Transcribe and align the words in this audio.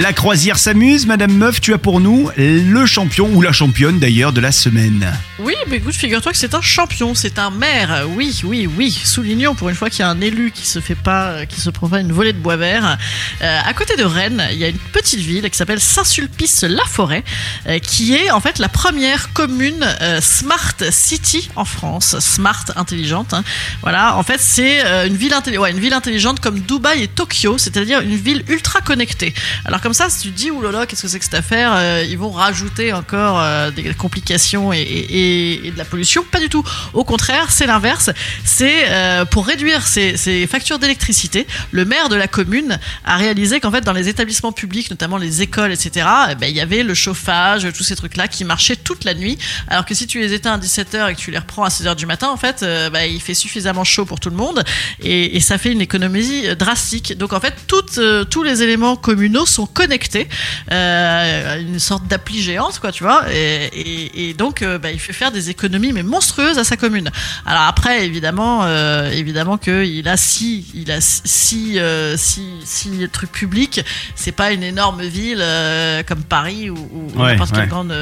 La 0.00 0.14
croisière 0.14 0.58
s'amuse, 0.58 1.06
Madame 1.06 1.34
Meuf, 1.34 1.60
tu 1.60 1.74
as 1.74 1.78
pour 1.78 2.00
nous 2.00 2.30
le 2.38 2.86
champion 2.86 3.28
ou 3.34 3.42
la 3.42 3.52
championne 3.52 3.98
d'ailleurs 3.98 4.32
de 4.32 4.40
la 4.40 4.50
semaine. 4.50 5.12
Oui, 5.38 5.52
mais 5.68 5.76
écoute, 5.76 5.94
figure-toi 5.94 6.32
que 6.32 6.38
c'est 6.38 6.54
un 6.54 6.62
champion, 6.62 7.14
c'est 7.14 7.38
un 7.38 7.50
maire. 7.50 8.06
Oui, 8.16 8.40
oui, 8.42 8.66
oui. 8.66 8.90
Soulignons 8.90 9.54
pour 9.54 9.68
une 9.68 9.74
fois 9.74 9.90
qu'il 9.90 10.00
y 10.00 10.02
a 10.02 10.08
un 10.08 10.20
élu 10.22 10.50
qui 10.50 10.66
se 10.66 10.80
fait 10.80 10.94
pas, 10.94 11.26
euh, 11.26 11.44
qui 11.44 11.60
se 11.60 11.68
prend 11.68 11.90
pas 11.90 12.00
une 12.00 12.10
volée 12.10 12.32
de 12.32 12.38
bois 12.38 12.56
vert. 12.56 12.96
Euh, 13.42 13.60
à 13.62 13.74
côté 13.74 13.94
de 13.96 14.04
Rennes, 14.04 14.42
il 14.52 14.56
y 14.56 14.64
a 14.64 14.68
une 14.68 14.78
petite 14.78 15.20
ville 15.20 15.48
qui 15.50 15.58
s'appelle 15.58 15.80
Saint-Sulpice-la-Forêt, 15.80 17.22
euh, 17.66 17.78
qui 17.78 18.14
est 18.14 18.30
en 18.30 18.40
fait 18.40 18.58
la 18.60 18.70
première 18.70 19.34
commune 19.34 19.84
smart 20.20 20.74
city 20.90 21.50
en 21.54 21.66
France, 21.66 22.18
smart 22.18 22.64
intelligente. 22.76 23.34
hein. 23.34 23.44
Voilà, 23.82 24.16
en 24.16 24.22
fait, 24.22 24.40
c'est 24.40 24.80
une 25.06 25.16
ville 25.16 25.34
une 25.44 25.80
ville 25.80 25.92
intelligente 25.92 26.40
comme 26.40 26.60
Dubaï 26.60 27.02
et 27.02 27.08
Tokyo, 27.08 27.58
c'est-à-dire 27.58 28.00
une 28.00 28.16
ville 28.16 28.42
ultra 28.48 28.80
connectée. 28.80 29.34
Alors 29.66 29.81
comme 29.82 29.94
ça, 29.94 30.08
si 30.08 30.20
tu 30.20 30.32
te 30.32 30.36
dis 30.36 30.50
oulala, 30.50 30.86
qu'est-ce 30.86 31.02
que 31.02 31.08
c'est 31.08 31.18
que 31.18 31.24
cette 31.24 31.34
affaire 31.34 31.72
Euh, 31.74 32.04
Ils 32.08 32.16
vont 32.16 32.30
rajouter 32.30 32.92
encore 32.92 33.40
euh, 33.40 33.70
des 33.72 33.92
complications 33.94 34.72
et, 34.72 35.72
de 35.72 35.76
la 35.76 35.84
pollution? 35.84 36.22
Pas 36.22 36.38
du 36.38 36.48
tout. 36.48 36.64
Au 36.94 37.04
contraire, 37.04 37.50
c'est 37.50 37.66
l'inverse. 37.66 38.10
C'est 38.44 38.84
euh, 38.90 39.24
pour 39.24 39.46
réduire 39.46 39.84
ces, 39.86 40.46
factures 40.46 40.78
d'électricité, 40.78 41.46
le 41.72 41.84
maire 41.84 42.08
de 42.08 42.14
la 42.14 42.28
commune 42.28 42.78
a 43.04 43.16
réalisé 43.16 43.58
qu'en 43.58 43.72
fait 43.72 43.80
dans 43.80 43.92
les 43.92 44.08
établissements 44.08 44.52
publics, 44.52 44.88
notamment 44.90 45.16
les 45.16 45.42
écoles, 45.42 45.72
etc., 45.72 46.06
eh 46.30 46.34
ben, 46.36 46.46
il 46.46 46.54
y 46.54 46.60
avait 46.60 46.84
le 46.84 46.94
chauffage, 46.94 47.66
tous 47.76 47.82
ces 47.82 47.96
trucs-là 47.96 48.28
qui 48.28 48.44
marchaient 48.44 48.76
toute 48.76 49.04
la 49.04 49.14
nuit. 49.14 49.36
Alors 49.66 49.84
que 49.84 49.94
si 49.94 50.06
tu 50.06 50.20
les 50.20 50.32
éteins 50.32 50.54
à 50.54 50.58
17h 50.58 51.10
et 51.10 51.14
que 51.14 51.20
tu 51.20 51.32
les 51.32 51.38
reprends 51.38 51.64
à 51.64 51.68
6h 51.68 51.96
du 51.96 52.06
matin, 52.06 52.28
en 52.28 52.36
fait, 52.36 52.64
bah, 52.92 53.06
il 53.06 53.20
fait 53.20 53.34
suffisamment 53.34 53.84
chaud 53.84 54.04
pour 54.04 54.20
tout 54.20 54.30
le 54.30 54.36
monde 54.36 54.62
et, 55.00 55.40
ça 55.40 55.58
fait 55.58 55.72
une 55.72 55.80
économie 55.80 56.54
drastique. 56.54 57.18
Donc 57.18 57.32
en 57.32 57.40
fait, 57.40 57.54
tous 57.66 58.42
les 58.44 58.62
éléments 58.62 58.94
communaux 58.94 59.44
sont 59.44 59.66
connectés, 59.72 60.28
euh, 60.70 61.60
une 61.60 61.78
sorte 61.78 62.06
d'appli 62.06 62.42
géante, 62.42 62.78
quoi, 62.78 62.92
tu 62.92 63.02
vois. 63.04 63.24
Et, 63.32 63.66
et- 63.74 64.28
et 64.30 64.34
donc, 64.34 64.62
euh, 64.62 64.78
bah, 64.78 64.90
il 64.90 65.00
fait 65.00 65.12
faire 65.12 65.32
des 65.32 65.50
économies 65.50 65.92
mais 65.92 66.02
monstrueuses 66.02 66.58
à 66.58 66.64
sa 66.64 66.76
commune. 66.76 67.10
Alors 67.46 67.62
après, 67.62 68.06
évidemment, 68.06 68.60
euh, 68.64 69.10
évidemment 69.10 69.58
que 69.58 69.84
il 69.84 70.08
a 70.08 70.16
six, 70.16 70.66
il 70.74 70.90
a 70.90 71.00
six, 71.00 71.78
euh, 71.78 72.16
six, 72.16 72.42
six 72.64 73.08
trucs 73.10 73.32
publics. 73.32 73.80
C'est 74.14 74.32
pas 74.32 74.52
une 74.52 74.62
énorme 74.62 75.02
ville 75.02 75.44
comme 76.06 76.22
Paris 76.22 76.70
ou, 76.70 76.76
ou 76.92 77.20
Ouais, 77.22 77.32
n'importe 77.32 77.52
quelle 77.52 77.60
ouais. 77.62 77.66
grande 77.68 77.94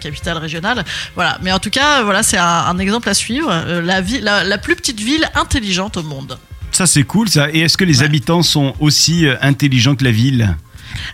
capitale 0.00 0.38
régionale. 0.38 0.84
Voilà. 1.14 1.38
Mais 1.42 1.52
en 1.52 1.58
tout 1.58 1.70
cas, 1.70 2.02
voilà, 2.02 2.22
c'est 2.22 2.38
un, 2.38 2.44
un 2.44 2.78
exemple 2.78 3.08
à 3.08 3.14
suivre. 3.14 3.52
La, 3.82 4.00
ville, 4.00 4.22
la, 4.22 4.44
la 4.44 4.58
plus 4.58 4.76
petite 4.76 5.00
ville 5.00 5.28
intelligente 5.34 5.96
au 5.96 6.02
monde. 6.02 6.38
Ça 6.72 6.86
c'est 6.86 7.04
cool 7.04 7.28
ça. 7.28 7.48
Et 7.52 7.60
est-ce 7.60 7.76
que 7.76 7.84
les 7.84 8.00
Ouais. 8.00 8.04
habitants 8.04 8.42
sont 8.42 8.74
aussi 8.80 9.26
intelligents 9.40 9.94
que 9.96 10.04
la 10.04 10.10
ville? 10.10 10.56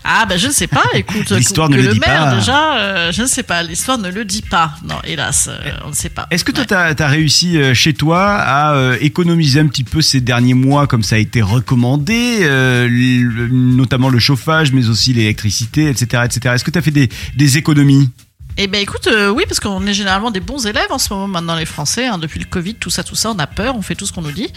Ah 0.05 0.27
ben 0.28 0.38
je 0.38 0.48
ne 0.48 0.52
sais 0.52 0.66
pas, 0.66 0.83
écoute, 0.94 1.30
L'histoire 1.30 1.69
ne 1.69 1.77
le 1.77 1.92
dit 1.92 2.00
maire 2.00 2.25
pas. 2.25 2.34
déjà, 2.36 2.77
euh, 2.78 3.12
je 3.12 3.22
ne 3.22 3.27
sais 3.27 3.42
pas, 3.42 3.62
l'histoire 3.62 3.98
ne 3.98 4.11
le 4.11 4.25
dit 4.25 4.42
pas. 4.42 4.72
Non, 4.88 4.97
hélas, 5.05 5.48
euh, 5.50 5.70
on 5.84 5.91
ne 5.91 5.94
sait 5.94 6.08
pas. 6.11 6.27
Est-ce 6.30 6.44
que 6.44 6.52
toi, 6.52 6.64
Ouais. 6.69 6.94
tu 6.94 7.02
as, 7.02 7.08
réussi 7.08 7.56
euh, 7.58 7.75
chez 7.75 7.92
toi 7.94 8.34
à 8.36 8.75
euh, 8.75 8.97
économiser 9.00 9.60
un 9.60 9.66
petit 9.66 9.84
peu 9.84 10.00
ces 10.03 10.20
derniers 10.20 10.55
mois, 10.55 10.86
comme 10.86 11.03
ça 11.03 11.16
a 11.16 11.19
été 11.19 11.42
recommandé, 11.42 12.38
le- 12.41 13.48
notamment 13.48 14.08
le 14.08 14.19
chauffage, 14.19 14.72
mais 14.72 14.88
aussi 14.88 15.12
l'électricité, 15.12 15.88
etc. 15.88 16.22
etc. 16.25 16.55
Est-ce 16.55 16.64
que 16.64 16.70
tu 16.70 16.78
as 16.78 16.83
fait 16.83 16.91
des, 16.91 17.08
des 17.36 17.58
économies? 17.58 18.10
Eh 18.58 18.67
ben 18.67 18.81
écoute, 18.83 19.06
euh, 19.06 19.31
oui, 19.31 19.45
parce 19.48 19.61
qu'on 19.61 19.86
est 19.86 19.95
généralement 19.95 20.31
des 20.31 20.41
bons 20.41 20.67
élèves 20.67 20.91
en 20.91 20.98
ce 20.98 21.12
moment 21.12 21.27
maintenant 21.27 21.56
les 21.56 21.64
Français. 21.64 22.06
hein, 22.06 22.19
depuis 22.19 22.39
le 22.39 22.45
Covid, 22.45 22.75
tout 22.75 22.91
ça, 22.91 23.03
tout 23.03 23.14
ça, 23.17 23.31
on 23.31 23.39
a 23.39 23.47
peur, 23.47 23.77
on 23.77 23.83
fait 23.83 23.94
tout 23.94 24.05
ce 24.06 24.12
qu'on 24.12 24.20
nous 24.20 24.31
dit. 24.33 24.48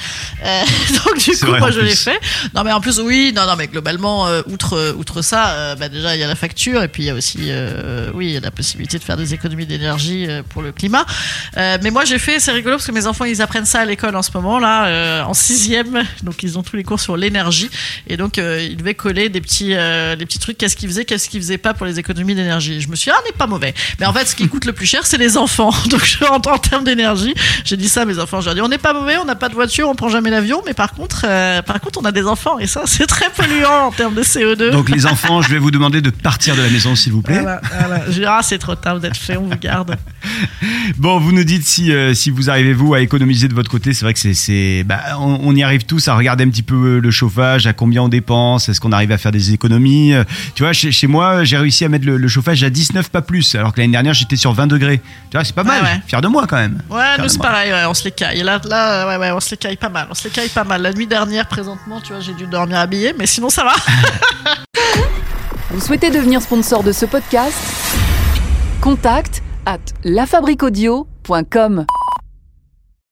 Euh, 0.43 0.61
donc 1.05 1.17
du 1.17 1.31
coup, 1.37 1.45
vrai, 1.47 1.59
moi 1.59 1.71
je 1.71 1.79
l'ai 1.79 1.95
fait. 1.95 2.19
Non 2.53 2.63
mais 2.65 2.73
en 2.73 2.81
plus, 2.81 2.99
oui, 2.99 3.31
non, 3.33 3.45
non, 3.45 3.55
mais 3.55 3.67
globalement, 3.67 4.27
euh, 4.27 4.41
outre, 4.47 4.73
euh, 4.73 4.93
outre 4.93 5.21
ça, 5.21 5.49
euh, 5.51 5.75
bah, 5.75 5.87
déjà 5.87 6.13
il 6.15 6.19
y 6.19 6.23
a 6.23 6.27
la 6.27 6.35
facture 6.35 6.83
et 6.83 6.89
puis 6.89 7.03
il 7.03 7.05
y 7.05 7.09
a 7.09 7.13
aussi, 7.15 7.37
euh, 7.47 8.11
oui, 8.13 8.27
il 8.27 8.31
y 8.33 8.37
a 8.37 8.41
la 8.41 8.51
possibilité 8.51 8.99
de 8.99 9.03
faire 9.03 9.15
des 9.15 9.33
économies 9.33 9.65
d'énergie 9.65 10.25
euh, 10.27 10.43
pour 10.43 10.61
le 10.61 10.73
climat. 10.73 11.05
Euh, 11.55 11.77
mais 11.81 11.89
moi 11.89 12.03
j'ai 12.03 12.19
fait, 12.19 12.41
c'est 12.41 12.51
rigolo 12.51 12.75
parce 12.75 12.87
que 12.87 12.91
mes 12.91 13.07
enfants 13.07 13.25
ils 13.25 13.41
apprennent 13.41 13.65
ça 13.65 13.79
à 13.79 13.85
l'école 13.85 14.15
en 14.17 14.21
ce 14.23 14.31
moment 14.33 14.59
là, 14.59 14.87
euh, 14.87 15.23
en 15.23 15.33
sixième, 15.33 16.03
donc 16.21 16.43
ils 16.43 16.59
ont 16.59 16.63
tous 16.63 16.75
les 16.75 16.83
cours 16.83 16.99
sur 16.99 17.15
l'énergie 17.15 17.69
et 18.07 18.17
donc 18.17 18.39
euh, 18.39 18.61
ils 18.61 18.75
devaient 18.75 18.93
coller 18.93 19.29
des 19.29 19.39
petits, 19.39 19.73
euh, 19.73 20.17
des 20.17 20.25
petits 20.25 20.39
trucs. 20.39 20.57
Qu'est-ce 20.57 20.75
qu'ils 20.75 20.89
faisaient, 20.89 21.05
qu'est-ce 21.05 21.29
qu'ils 21.29 21.39
faisaient 21.41 21.57
pas 21.57 21.73
pour 21.73 21.85
les 21.85 21.97
économies 21.97 22.35
d'énergie? 22.35 22.81
Je 22.81 22.89
me 22.89 22.95
suis 22.97 23.09
dit, 23.09 23.15
ah, 23.17 23.21
n'est 23.25 23.37
pas 23.37 23.47
mauvais. 23.47 23.73
Mais 23.99 24.05
en 24.05 24.13
fait, 24.13 24.25
ce 24.25 24.35
qui 24.35 24.47
coûte 24.47 24.65
le 24.65 24.73
plus 24.73 24.85
cher, 24.85 25.05
c'est 25.05 25.17
les 25.17 25.37
enfants. 25.37 25.71
Donc 25.89 26.03
je 26.05 26.23
rentre 26.23 26.49
en 26.49 26.57
termes 26.57 26.83
d'énergie. 26.83 27.33
J'ai 27.63 27.77
dit 27.77 27.89
ça 27.89 28.01
à 28.01 28.05
mes 28.05 28.19
enfants. 28.19 28.41
Je 28.41 28.45
leur 28.45 28.53
ai 28.53 28.55
dit, 28.55 28.61
on 28.61 28.67
n'est 28.67 28.77
pas 28.77 28.93
mauvais, 28.93 29.17
on 29.17 29.25
n'a 29.25 29.35
pas 29.35 29.49
de 29.49 29.53
voiture, 29.53 29.89
on 29.89 29.95
prend 29.95 30.09
jamais 30.09 30.29
l'avion, 30.29 30.61
mais 30.65 30.73
par 30.73 30.93
contre, 30.93 31.25
euh, 31.27 31.61
par 31.61 31.79
contre, 31.79 31.99
on 32.01 32.05
a 32.05 32.11
des 32.11 32.25
enfants 32.25 32.59
et 32.59 32.67
ça, 32.67 32.83
c'est 32.85 33.07
très 33.07 33.29
polluant 33.29 33.87
en 33.87 33.91
termes 33.91 34.15
de 34.15 34.23
CO2. 34.23 34.71
Donc 34.71 34.89
les 34.89 35.05
enfants, 35.05 35.41
je 35.41 35.49
vais 35.49 35.59
vous 35.59 35.71
demander 35.71 36.01
de 36.01 36.09
partir 36.09 36.55
de 36.55 36.61
la 36.61 36.69
maison, 36.69 36.95
s'il 36.95 37.13
vous 37.13 37.21
plaît. 37.21 37.41
Voilà, 37.41 37.61
voilà. 37.79 38.03
Je 38.07 38.19
dis, 38.19 38.25
ah, 38.25 38.39
c'est 38.41 38.57
trop 38.57 38.75
tard, 38.75 38.99
vous 38.99 39.05
êtes 39.05 39.17
fait, 39.17 39.37
on 39.37 39.43
vous 39.43 39.57
garde. 39.59 39.95
Bon, 40.97 41.19
vous 41.19 41.31
nous 41.31 41.43
dites 41.43 41.65
si, 41.65 41.91
euh, 41.91 42.13
si 42.13 42.29
vous 42.29 42.49
arrivez, 42.49 42.73
vous, 42.73 42.93
à 42.93 43.01
économiser 43.01 43.47
de 43.47 43.53
votre 43.53 43.69
côté. 43.69 43.93
C'est 43.93 44.05
vrai 44.05 44.13
que 44.13 44.19
c'est, 44.33 44.83
bah, 44.85 44.99
on, 45.19 45.39
on 45.43 45.55
y 45.55 45.63
arrive 45.63 45.85
tous 45.85 46.07
à 46.07 46.15
regarder 46.15 46.43
un 46.43 46.49
petit 46.49 46.63
peu 46.63 46.75
euh, 46.75 46.99
le 46.99 47.11
chauffage, 47.11 47.67
à 47.67 47.73
combien 47.73 48.03
on 48.03 48.09
dépense, 48.09 48.69
est-ce 48.69 48.79
qu'on 48.79 48.91
arrive 48.91 49.11
à 49.11 49.17
faire 49.17 49.31
des 49.31 49.53
économies. 49.53 50.13
Tu 50.55 50.63
vois, 50.63 50.73
chez, 50.73 50.91
chez 50.91 51.07
moi, 51.07 51.43
j'ai 51.43 51.57
réussi 51.57 51.85
à 51.85 51.89
mettre 51.89 52.05
le, 52.05 52.17
le 52.17 52.27
chauffage 52.27 52.63
à 52.63 52.69
19, 52.69 53.09
pas 53.09 53.21
plus, 53.21 53.55
alors 53.55 53.73
que 53.75 53.81
l'année 53.81 53.91
dernière, 53.91 54.13
j'étais 54.13 54.35
sur 54.35 54.53
20 54.53 54.67
degrés. 54.67 55.01
Tu 55.29 55.37
vois, 55.37 55.43
c'est 55.43 55.53
pas 55.53 55.63
mal. 55.63 55.83
Ouais, 55.83 55.89
ouais. 55.89 56.01
Fier 56.07 56.21
de 56.21 56.27
moi 56.27 56.45
quand 56.47 56.55
même. 56.57 56.81
Ouais, 56.89 57.15
Fier 57.15 57.23
nous 57.23 57.29
c'est 57.29 57.37
pareil, 57.37 57.71
ouais, 57.71 57.85
on 57.87 57.93
se 57.93 58.03
les 58.05 58.11
caille. 58.11 58.41
Là, 58.41 58.59
là, 58.65 59.07
ouais, 59.07 59.17
ouais, 59.17 59.31
on 59.31 59.39
se 59.39 59.51
les 59.51 59.57
caille 59.57 59.77
pas 59.77 59.89
mal. 59.89 60.07
On 60.09 60.13
se 60.13 60.23
les 60.23 60.29
caille 60.31 60.49
pas 60.49 60.63
mal. 60.63 60.81
La 60.81 60.93
nuit 60.93 61.07
dernière, 61.07 61.47
présentement, 61.47 62.01
tu 62.01 62.13
vois, 62.13 62.21
j'ai 62.21 62.33
dû 62.33 62.47
dormir 62.47 62.79
habillé, 62.79 63.13
mais 63.17 63.27
sinon 63.27 63.49
ça 63.49 63.63
va. 63.63 63.73
Vous 65.71 65.81
souhaitez 65.81 66.09
devenir 66.09 66.41
sponsor 66.41 66.83
de 66.83 66.91
ce 66.91 67.05
podcast? 67.05 67.57
Contact 68.81 69.43
à 69.65 69.77
lafabriquaudio.com. 70.03 71.85